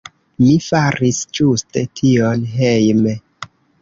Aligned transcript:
Mi 0.43 0.53
faris 0.67 1.19
ĝuste 1.39 1.83
tion 2.01 2.49
hejme. 2.57 3.15